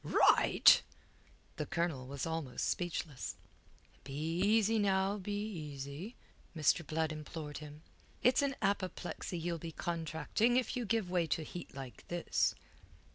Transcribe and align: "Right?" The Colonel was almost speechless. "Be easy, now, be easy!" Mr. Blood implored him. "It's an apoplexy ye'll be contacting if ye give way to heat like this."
"Right?" 0.03 0.81
The 1.57 1.67
Colonel 1.67 2.07
was 2.07 2.25
almost 2.25 2.67
speechless. 2.67 3.35
"Be 4.03 4.13
easy, 4.15 4.79
now, 4.79 5.19
be 5.19 5.39
easy!" 5.45 6.15
Mr. 6.57 6.83
Blood 6.83 7.11
implored 7.11 7.59
him. 7.59 7.83
"It's 8.23 8.41
an 8.41 8.55
apoplexy 8.63 9.37
ye'll 9.37 9.59
be 9.59 9.71
contacting 9.71 10.57
if 10.57 10.75
ye 10.75 10.85
give 10.85 11.11
way 11.11 11.27
to 11.27 11.43
heat 11.43 11.75
like 11.75 12.07
this." 12.07 12.55